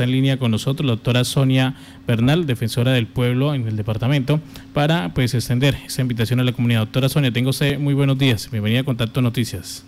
está 0.00 0.04
en 0.04 0.12
línea 0.12 0.38
con 0.38 0.50
nosotros, 0.50 0.86
la 0.86 0.92
doctora 0.92 1.24
Sonia 1.24 1.74
Bernal, 2.06 2.46
defensora 2.46 2.92
del 2.92 3.06
pueblo 3.06 3.54
en 3.54 3.68
el 3.68 3.76
departamento, 3.76 4.40
para 4.72 5.12
pues 5.12 5.34
extender 5.34 5.74
esa 5.84 6.00
invitación 6.00 6.40
a 6.40 6.44
la 6.44 6.52
comunidad. 6.52 6.80
Doctora 6.80 7.10
Sonia, 7.10 7.30
tengo 7.30 7.50
usted 7.50 7.78
muy 7.78 7.92
buenos 7.92 8.16
días. 8.16 8.50
Bienvenida 8.50 8.80
a 8.80 8.84
Contacto 8.84 9.20
Noticias. 9.20 9.84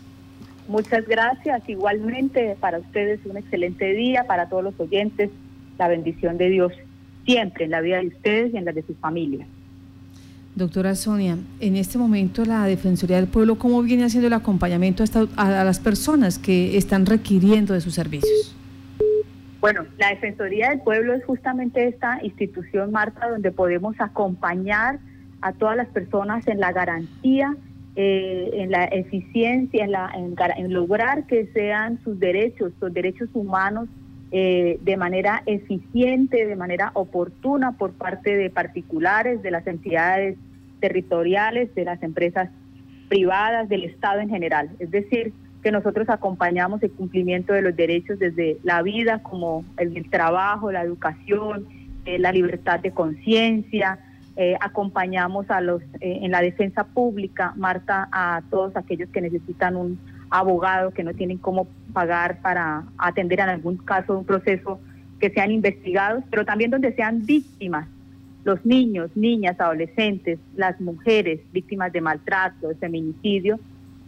Muchas 0.69 1.09
gracias. 1.09 1.67
Igualmente 1.67 2.59
para 2.61 2.79
ustedes 2.79 3.21
un 3.25 3.39
excelente 3.39 3.95
día, 3.95 4.25
para 4.27 4.51
todos 4.51 4.63
los 4.63 4.79
oyentes, 4.79 5.31
la 5.79 5.89
bendición 5.89 6.37
de 6.37 6.51
Dios 6.51 6.73
siempre 7.25 7.65
en 7.65 7.71
la 7.71 7.81
vida 7.81 7.97
de 7.97 8.09
ustedes 8.09 8.53
y 8.53 8.59
en 8.59 8.67
la 8.67 8.73
de 8.73 8.83
sus 8.83 8.99
familias. 8.99 9.49
Doctora 10.55 10.95
Sonia, 10.95 11.39
en 11.61 11.77
este 11.77 11.97
momento 11.97 12.45
la 12.45 12.67
Defensoría 12.67 13.17
del 13.17 13.29
Pueblo, 13.29 13.57
¿cómo 13.57 13.81
viene 13.83 14.05
haciendo 14.05 14.27
el 14.27 14.35
acompañamiento 14.35 15.05
a, 15.37 15.65
las 15.65 15.81
personas 15.81 16.39
que 16.39 16.77
están 16.77 17.07
requiriendo 17.07 17.73
de 17.73 17.81
sus 17.81 17.95
servicios? 17.95 18.55
Bueno, 19.63 19.87
la 19.97 20.09
Defensoría 20.09 20.71
del 20.71 20.81
Pueblo 20.81 21.15
es 21.15 21.25
justamente 21.25 21.87
esta 21.87 22.19
institución, 22.21 22.91
Marta, 22.91 23.31
donde 23.31 23.53
podemos 23.53 23.95
acompañar 24.01 24.99
a 25.41 25.53
todas 25.53 25.77
las 25.77 25.87
personas 25.87 26.49
en 26.49 26.59
la 26.59 26.73
garantía, 26.73 27.55
eh, 27.95 28.51
en 28.55 28.73
la 28.73 28.87
eficiencia, 28.87 29.85
en, 29.85 29.93
la, 29.93 30.11
lograr 30.67 31.29
que 31.29 31.47
sean 31.55 32.01
sus 32.03 32.19
derechos, 32.19 32.73
sus 32.81 32.93
derechos 32.93 33.29
humanos 33.35 33.89
eh, 34.33 34.81
de 34.83 34.97
manera 34.97 35.45
eficiente, 35.47 36.45
de 36.45 36.57
manera 36.57 36.91
oportuna 36.95 37.79
por 37.79 37.93
parte 37.93 38.37
de 38.37 38.51
particulares, 38.51 39.43
de 39.43 39.53
las 39.53 39.65
entidades 39.69 40.39
territoriales, 40.81 41.73
de 41.77 41.85
las 41.85 42.03
empresas 42.03 42.51
privadas, 43.09 43.69
del 43.69 43.85
Estado 43.85 44.19
en 44.23 44.29
general. 44.29 44.71
Es 44.81 44.91
decir, 44.91 45.33
que 45.63 45.73
nosotros 45.73 46.09
acompañamos 46.09 46.83
el 46.83 46.91
cumplimiento 46.91 47.53
de 47.53 47.63
los 47.63 47.77
derechos 47.77 48.19
desde 48.19 48.59
la 48.63 48.83
vida, 48.83 49.23
como 49.23 49.65
el, 49.77 50.09
trabajo, 50.11 50.73
la 50.73 50.83
educación, 50.83 51.67
eh, 52.05 52.19
la 52.19 52.33
libertad 52.33 52.81
de 52.81 52.91
conciencia. 52.91 53.99
Eh, 54.37 54.57
acompañamos 54.61 55.51
a 55.51 55.61
los 55.61 55.83
en 56.01 56.31
la 56.31 56.41
defensa 56.41 56.85
pública, 56.85 57.53
Marta, 57.55 58.09
a 58.11 58.43
todos 58.51 58.75
aquellos 58.77 59.11
que 59.11 59.21
necesitan 59.21 59.77
un 59.77 59.99
abogados 60.33 60.95
que 60.95 61.05
no 61.05 61.13
tienen 61.13 61.39
cómo 61.39 61.69
pagar 61.93 62.41
para 62.41 62.85
atender 62.97 63.41
en 63.41 63.51
algún 63.51 63.77
caso 63.77 64.19
un 64.19 64.25
proceso 64.25 64.81
que 65.21 65.31
sean 65.31 65.53
investigados, 65.53 66.25
pero 66.31 66.45
también 66.45 66.71
donde 66.71 66.95
sean 66.95 67.25
víctimas, 67.27 67.87
los 68.43 68.65
niños, 68.65 69.11
niñas, 69.15 69.61
adolescentes, 69.61 70.39
las 70.57 70.81
mujeres 70.81 71.41
víctimas 71.53 71.93
de 71.93 72.01
maltrato, 72.01 72.69
de 72.69 72.75
feminicidio, 72.77 73.61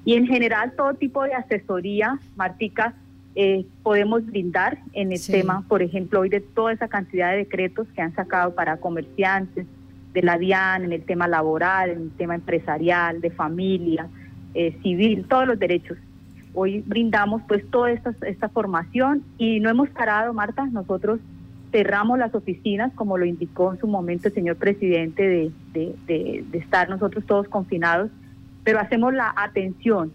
y 0.04 0.14
en 0.14 0.26
general 0.26 0.72
todo 0.76 0.94
tipo 0.94 1.22
de 1.24 1.34
asesoría, 1.34 2.18
Martica, 2.36 2.94
eh, 3.36 3.66
podemos 3.82 4.24
brindar 4.26 4.78
en 4.92 5.12
el 5.12 5.24
tema, 5.24 5.64
por 5.68 5.82
ejemplo, 5.82 6.20
hoy 6.20 6.28
de 6.28 6.40
toda 6.40 6.72
esa 6.72 6.88
cantidad 6.88 7.32
de 7.32 7.38
decretos 7.38 7.88
que 7.94 8.02
han 8.02 8.14
sacado 8.14 8.54
para 8.54 8.76
comerciantes, 8.76 9.66
de 10.12 10.22
la 10.22 10.38
DIAN, 10.38 10.84
en 10.84 10.92
el 10.92 11.02
tema 11.02 11.26
laboral, 11.26 11.90
en 11.90 12.02
el 12.02 12.10
tema 12.12 12.36
empresarial, 12.36 13.20
de 13.20 13.30
familia, 13.30 14.06
eh, 14.54 14.78
civil, 14.82 15.26
todos 15.28 15.46
los 15.46 15.58
derechos. 15.58 15.98
Hoy 16.54 16.84
brindamos 16.86 17.42
pues 17.48 17.68
toda 17.68 17.90
esta, 17.90 18.14
esta 18.24 18.48
formación 18.48 19.24
y 19.38 19.58
no 19.58 19.68
hemos 19.68 19.90
parado, 19.90 20.32
Marta, 20.32 20.66
nosotros 20.66 21.18
cerramos 21.72 22.20
las 22.20 22.32
oficinas, 22.36 22.92
como 22.94 23.18
lo 23.18 23.24
indicó 23.24 23.72
en 23.72 23.80
su 23.80 23.88
momento 23.88 24.28
el 24.28 24.34
señor 24.34 24.54
presidente, 24.54 25.50
de, 25.72 25.94
de, 26.06 26.44
estar 26.52 26.88
nosotros 26.88 27.26
todos 27.26 27.48
confinados, 27.48 28.12
pero 28.64 28.80
hacemos 28.80 29.14
la 29.14 29.32
atención 29.36 30.12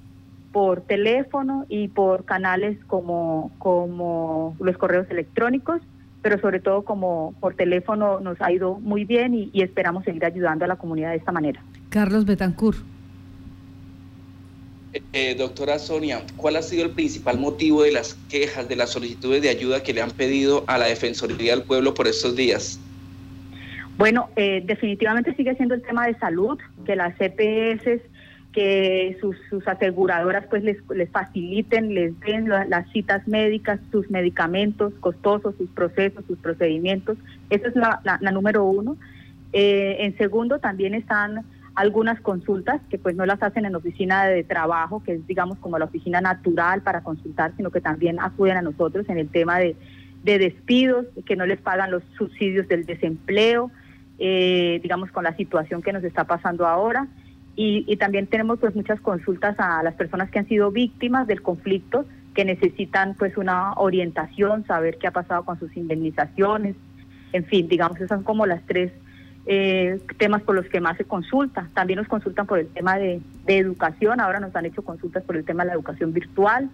por 0.51 0.81
teléfono 0.81 1.65
y 1.69 1.87
por 1.87 2.25
canales 2.25 2.77
como, 2.87 3.51
como 3.59 4.55
los 4.59 4.77
correos 4.77 5.07
electrónicos, 5.09 5.81
pero 6.21 6.39
sobre 6.39 6.59
todo 6.59 6.81
como 6.81 7.33
por 7.39 7.53
teléfono 7.55 8.19
nos 8.19 8.41
ha 8.41 8.51
ido 8.51 8.79
muy 8.79 9.05
bien 9.05 9.33
y, 9.33 9.49
y 9.53 9.61
esperamos 9.61 10.03
seguir 10.03 10.25
ayudando 10.25 10.65
a 10.65 10.67
la 10.67 10.75
comunidad 10.75 11.11
de 11.11 11.17
esta 11.17 11.31
manera. 11.31 11.61
Carlos 11.89 12.25
Betancourt. 12.25 12.79
Eh, 15.13 15.35
doctora 15.35 15.77
Sonia, 15.77 16.23
¿cuál 16.35 16.55
ha 16.55 16.63
sido 16.63 16.83
el 16.83 16.91
principal 16.91 17.37
motivo 17.37 17.83
de 17.83 17.91
las 17.91 18.15
quejas, 18.27 18.67
de 18.67 18.75
las 18.75 18.89
solicitudes 18.89 19.43
de 19.43 19.49
ayuda 19.49 19.83
que 19.83 19.93
le 19.93 20.01
han 20.01 20.09
pedido 20.09 20.63
a 20.65 20.79
la 20.79 20.87
Defensoría 20.87 21.55
del 21.55 21.63
Pueblo 21.63 21.93
por 21.93 22.07
estos 22.07 22.35
días? 22.35 22.79
Bueno, 23.99 24.29
eh, 24.35 24.63
definitivamente 24.65 25.35
sigue 25.35 25.53
siendo 25.55 25.75
el 25.75 25.83
tema 25.83 26.07
de 26.07 26.17
salud, 26.17 26.57
que 26.85 26.95
las 26.95 27.13
CPS, 27.17 28.01
que 28.59 29.17
sus, 29.21 29.37
aseguradoras 29.65 30.45
pues 30.49 30.65
les, 30.65 30.77
faciliten, 31.11 31.93
les 31.93 32.19
den 32.19 32.49
las 32.49 32.91
citas 32.91 33.25
médicas, 33.25 33.79
sus 33.89 34.11
medicamentos 34.11 34.93
costosos, 34.99 35.55
sus 35.57 35.69
procesos, 35.69 36.25
sus 36.27 36.37
procedimientos. 36.39 37.17
Esa 37.49 37.69
es 37.69 37.75
la, 37.77 38.31
número 38.33 38.65
uno. 38.65 38.97
Eh, 39.53 39.95
en 39.99 40.17
segundo, 40.17 40.59
también 40.59 40.93
están 40.93 41.45
algunas 41.73 42.19
consultas 42.19 42.81
que 42.89 42.97
pues 42.97 43.15
no 43.15 43.25
las 43.25 43.41
hacen 43.41 43.63
en 43.63 43.75
oficina 43.75 44.25
de 44.25 44.43
trabajo, 44.43 45.01
que 45.05 45.13
es 45.13 45.25
digamos 45.25 45.57
como 45.59 45.79
la 45.79 45.85
oficina 45.85 46.19
natural 46.19 46.81
para 46.81 46.99
consultar, 46.99 47.53
sino 47.55 47.71
que 47.71 47.79
también 47.79 48.19
acuden 48.19 48.57
a 48.57 48.61
nosotros 48.61 49.07
en 49.07 49.19
el 49.19 49.29
tema 49.29 49.59
de, 49.59 49.77
despidos, 50.25 51.05
que 51.25 51.37
no 51.37 51.45
les 51.45 51.61
pagan 51.61 51.91
los 51.91 52.03
subsidios 52.17 52.67
del 52.67 52.85
desempleo, 52.85 53.71
eh, 54.17 54.81
digamos 54.83 55.11
con 55.11 55.23
la 55.23 55.33
situación 55.37 55.81
que 55.81 55.93
nos 55.93 56.03
está 56.03 56.25
pasando 56.25 56.67
ahora. 56.67 57.07
Y, 57.55 57.97
también 57.97 58.27
tenemos 58.27 58.57
pues 58.59 58.73
muchas 58.73 59.01
consultas 59.01 59.59
a 59.59 59.83
las 59.83 59.93
personas 59.95 60.29
que 60.29 60.39
han 60.39 60.47
sido 60.47 60.71
víctimas 60.71 61.27
del 61.27 61.41
conflicto, 61.41 62.05
que 62.33 62.45
necesitan 62.45 63.15
pues 63.15 63.35
una 63.35 63.73
orientación, 63.73 64.65
saber 64.65 64.97
qué 64.97 65.07
ha 65.07 65.11
pasado 65.11 65.43
con 65.43 65.59
sus 65.59 65.75
indemnizaciones, 65.75 66.75
en 67.33 67.45
fin, 67.45 67.67
digamos, 67.67 67.97
esas 67.97 68.09
son 68.09 68.23
como 68.23 68.45
las 68.45 68.65
tres 68.65 68.91
eh, 69.45 69.99
temas 70.17 70.41
por 70.43 70.55
los 70.55 70.65
que 70.67 70.79
más 70.79 70.97
se 70.97 71.05
consulta. 71.05 71.67
También 71.73 71.97
nos 71.97 72.07
consultan 72.07 72.45
por 72.45 72.59
el 72.59 72.67
tema 72.67 72.97
de, 72.97 73.21
educación, 73.47 74.19
ahora 74.19 74.39
nos 74.39 74.55
han 74.55 74.65
hecho 74.67 74.83
consultas 74.83 75.23
por 75.23 75.35
el 75.35 75.43
tema 75.43 75.63
de 75.63 75.69
la 75.69 75.73
educación 75.73 76.13
virtual 76.13 76.69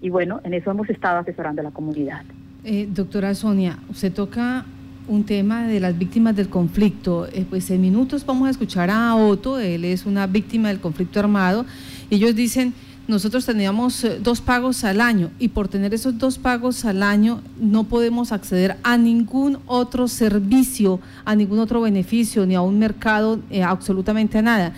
y 0.00 0.08
bueno, 0.08 0.40
en 0.44 0.54
eso 0.54 0.70
hemos 0.70 0.88
estado 0.88 1.18
asesorando 1.18 1.62
a 1.62 1.64
la 1.64 1.72
comunidad. 1.72 2.22
Eh, 2.64 2.86
doctora 2.88 3.34
Sonia, 3.34 3.78
usted 3.88 4.12
toca 4.12 4.64
un 5.08 5.24
tema 5.24 5.66
de 5.66 5.80
las 5.80 5.98
víctimas 5.98 6.36
del 6.36 6.48
conflicto. 6.48 7.26
Eh, 7.26 7.44
pues 7.48 7.70
en 7.70 7.80
minutos 7.80 8.24
vamos 8.24 8.48
a 8.48 8.50
escuchar 8.50 8.90
a 8.90 9.14
Otto, 9.16 9.58
él 9.58 9.84
es 9.84 10.06
una 10.06 10.26
víctima 10.26 10.68
del 10.68 10.80
conflicto 10.80 11.20
armado. 11.20 11.64
Ellos 12.10 12.34
dicen 12.34 12.74
nosotros 13.08 13.44
teníamos 13.44 14.04
eh, 14.04 14.20
dos 14.22 14.40
pagos 14.40 14.84
al 14.84 15.00
año 15.00 15.30
y 15.40 15.48
por 15.48 15.66
tener 15.66 15.92
esos 15.92 16.18
dos 16.18 16.38
pagos 16.38 16.84
al 16.84 17.02
año 17.02 17.40
no 17.60 17.84
podemos 17.84 18.30
acceder 18.30 18.76
a 18.84 18.96
ningún 18.96 19.58
otro 19.66 20.06
servicio, 20.06 21.00
a 21.24 21.34
ningún 21.34 21.58
otro 21.58 21.80
beneficio, 21.80 22.46
ni 22.46 22.54
a 22.54 22.60
un 22.60 22.78
mercado, 22.78 23.40
eh, 23.50 23.62
absolutamente 23.62 24.38
a 24.38 24.42
nada. 24.42 24.72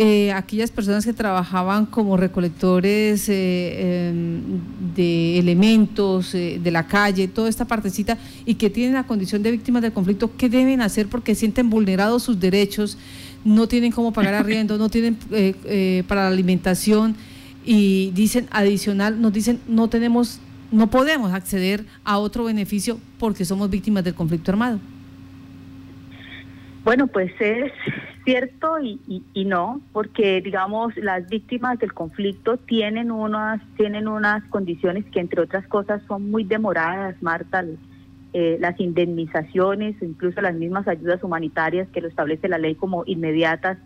Eh, 0.00 0.32
aquellas 0.32 0.70
personas 0.70 1.04
que 1.04 1.12
trabajaban 1.12 1.84
como 1.84 2.16
recolectores 2.16 3.28
em, 3.28 4.40
de 4.94 5.40
elementos 5.40 6.30
de 6.32 6.70
la 6.70 6.86
calle, 6.86 7.26
toda 7.26 7.48
esta 7.48 7.64
partecita, 7.64 8.16
y 8.46 8.54
que 8.54 8.70
tienen 8.70 8.94
la 8.94 9.08
condición 9.08 9.42
de 9.42 9.50
víctimas 9.50 9.82
del 9.82 9.92
conflicto, 9.92 10.30
¿qué 10.36 10.48
deben 10.48 10.82
hacer 10.82 11.08
porque 11.08 11.34
sienten 11.34 11.68
vulnerados 11.68 12.22
sus 12.22 12.38
derechos? 12.38 12.96
No 13.44 13.66
tienen 13.66 13.90
cómo 13.90 14.12
pagar 14.12 14.34
arriendo, 14.34 14.78
no 14.78 14.88
tienen 14.88 15.16
para 16.06 16.22
la 16.22 16.28
alimentación 16.28 17.16
y 17.64 18.12
dicen 18.14 18.46
adicional, 18.52 19.20
nos 19.20 19.32
dicen 19.32 19.58
no 19.66 19.88
tenemos, 19.88 20.40
no 20.70 20.90
podemos 20.90 21.32
acceder 21.32 21.84
a 22.04 22.18
otro 22.18 22.44
beneficio 22.44 23.00
porque 23.18 23.44
somos 23.44 23.68
víctimas 23.68 24.04
del 24.04 24.14
conflicto 24.14 24.52
armado. 24.52 24.78
Bueno, 26.84 27.08
pues 27.08 27.32
es 27.40 27.72
cierto 28.28 28.78
y, 28.78 29.00
y, 29.32 29.44
no, 29.46 29.80
porque 29.90 30.42
digamos 30.42 30.94
las 30.98 31.26
víctimas 31.30 31.78
del 31.78 31.94
conflicto 31.94 32.58
tienen 32.58 33.10
unas 33.10 33.62
tienen 33.78 34.06
unas 34.06 34.44
condiciones 34.50 35.06
que 35.06 35.20
entre 35.20 35.40
otras 35.40 35.66
cosas 35.66 36.02
son 36.06 36.30
muy 36.30 36.44
demoradas, 36.44 37.16
Marta, 37.22 37.64
eh, 38.34 38.58
las 38.60 38.78
indemnizaciones, 38.80 39.96
incluso 40.02 40.42
las 40.42 40.54
mismas 40.54 40.86
ayudas 40.88 41.24
humanitarias 41.24 41.88
que 41.88 42.02
lo 42.02 42.08
establece 42.08 42.48
la 42.48 42.58
ley 42.58 42.74
como 42.74 43.02
inmediatas 43.06 43.78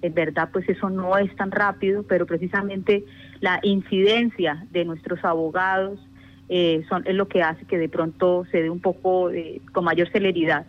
en 0.00 0.14
verdad 0.14 0.48
pues 0.50 0.66
eso 0.66 0.88
no 0.88 1.18
es 1.18 1.36
tan 1.36 1.50
rápido, 1.50 2.02
pero 2.04 2.24
precisamente 2.24 3.04
la 3.40 3.60
incidencia 3.62 4.64
de 4.70 4.86
nuestros 4.86 5.22
abogados 5.26 6.00
eh, 6.48 6.86
son, 6.88 7.02
es 7.06 7.14
lo 7.14 7.28
que 7.28 7.42
hace 7.42 7.66
que 7.66 7.76
de 7.76 7.90
pronto 7.90 8.46
se 8.50 8.62
dé 8.62 8.70
un 8.70 8.80
poco 8.80 9.30
con 9.72 9.84
mayor 9.84 10.10
celeridad. 10.10 10.64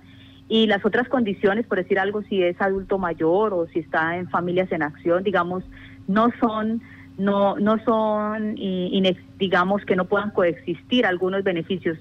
Y 0.54 0.68
las 0.68 0.84
otras 0.84 1.08
condiciones, 1.08 1.66
por 1.66 1.78
decir 1.78 1.98
algo, 1.98 2.24
si 2.24 2.44
es 2.44 2.60
adulto 2.60 2.98
mayor 2.98 3.54
o 3.54 3.68
si 3.68 3.80
está 3.80 4.18
en 4.18 4.28
familias 4.28 4.70
en 4.74 4.84
acción, 4.84 5.24
digamos, 5.24 5.64
no 6.10 6.28
son 6.42 6.82
no 7.18 7.56
no 7.56 7.82
son 7.86 8.56
digamos 9.40 9.86
que 9.86 9.96
no 9.96 10.06
puedan 10.10 10.32
coexistir 10.32 11.06
algunos 11.06 11.46
beneficios 11.46 11.98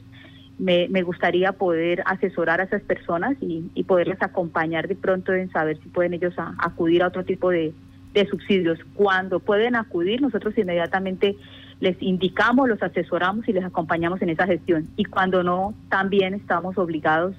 me, 0.58 0.88
me 0.88 1.02
gustaría 1.02 1.52
poder 1.52 2.02
asesorar 2.06 2.60
a 2.60 2.64
esas 2.64 2.82
personas 2.82 3.36
y, 3.40 3.70
y, 3.74 3.84
poderles 3.84 4.20
acompañar 4.20 4.88
de 4.88 4.96
pronto 4.96 5.32
en 5.32 5.48
saber 5.52 5.78
si 5.80 5.88
pueden 5.88 6.14
ellos 6.14 6.34
acudir 6.58 7.04
a 7.04 7.06
otro 7.06 7.24
tipo 7.24 7.50
de, 7.50 7.72
de 8.14 8.26
subsidios. 8.26 8.80
Cuando 8.94 9.38
pueden 9.38 9.76
acudir, 9.76 10.20
nosotros 10.20 10.58
inmediatamente 10.58 11.36
les 11.78 11.96
indicamos, 12.02 12.68
los 12.68 12.82
asesoramos 12.82 13.48
y 13.48 13.52
les 13.52 13.64
acompañamos 13.64 14.20
en 14.22 14.30
esa 14.30 14.46
gestión. 14.46 14.88
Y 14.96 15.04
cuando 15.04 15.42
no, 15.44 15.72
también 15.88 16.34
estamos 16.34 16.76
obligados 16.76 17.34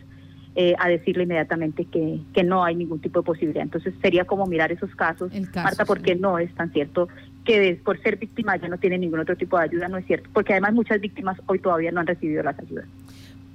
eh, 0.56 0.75
a 0.77 0.89
decirle 0.89 1.24
inmediatamente 1.24 1.86
que, 1.86 2.19
que, 2.33 2.44
no 2.44 2.63
hay 2.63 2.75
ningún 2.75 3.00
tipo 3.00 3.21
de 3.21 3.25
posibilidad. 3.25 3.63
Entonces 3.63 3.94
sería 4.01 4.25
como 4.25 4.45
mirar 4.45 4.71
esos 4.71 4.94
casos, 4.95 5.31
Marta, 5.56 5.86
porque 5.86 6.15
no 6.15 6.39
es 6.39 6.53
tan 6.56 6.71
cierto 6.74 7.07
que 7.45 7.80
por 7.83 8.01
ser 8.01 8.18
víctima 8.18 8.57
ya 8.57 8.68
no 8.68 8.77
tiene 8.77 8.98
ningún 8.98 9.19
otro 9.19 9.38
tipo 9.38 9.57
de 9.57 9.63
ayuda, 9.63 9.88
no 9.88 9.98
es 9.98 10.06
cierto, 10.06 10.30
porque 10.33 10.53
además 10.53 10.74
muchas 10.74 11.00
víctimas 11.00 11.39
hoy 11.45 11.59
todavía 11.59 11.92
no 11.92 12.01
han 12.01 12.07
recibido 12.07 12.44
las 12.44 12.59
ayudas. 12.59 12.86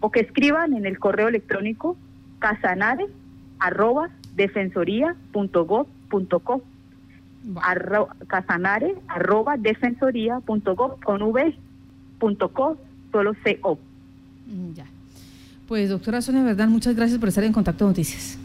o 0.00 0.10
que 0.10 0.20
escriban 0.20 0.74
en 0.74 0.84
el 0.86 0.98
correo 0.98 1.28
electrónico 1.28 1.96
casanare 2.38 3.06
arroba 3.58 4.10
casanare 8.26 8.94
arroba 9.08 9.56
defensoría.gov 9.56 11.00
con 11.02 11.22
v 11.22 11.54
co 12.52 12.76
solo 13.10 13.34
co 13.60 13.78
mm, 14.46 14.72
ya 14.74 14.84
pues 15.66 15.88
doctora 15.88 16.20
Sonia 16.20 16.42
Verdad 16.42 16.68
muchas 16.68 16.94
gracias 16.94 17.18
por 17.18 17.28
estar 17.28 17.44
en 17.44 17.52
contacto 17.52 17.86
noticias 17.86 18.38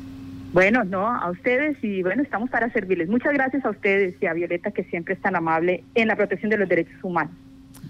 bueno, 0.56 0.86
no, 0.86 1.06
a 1.06 1.32
ustedes 1.32 1.76
y 1.84 2.02
bueno, 2.02 2.24
estamos 2.24 2.50
para 2.50 2.72
servirles. 2.72 3.10
Muchas 3.10 3.34
gracias 3.34 3.66
a 3.66 3.72
ustedes 3.72 4.16
y 4.22 4.26
a 4.26 4.32
Violeta 4.32 4.72
que 4.72 4.86
siempre 4.86 5.16
es 5.16 5.20
tan 5.20 5.36
amable 5.36 5.84
en 5.96 6.08
la 6.08 6.16
protección 6.16 6.50
de 6.50 6.56
los 6.56 6.70
derechos 6.70 6.96
humanos. 7.04 7.34